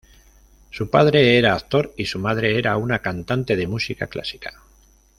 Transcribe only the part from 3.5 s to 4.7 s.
de música clásica.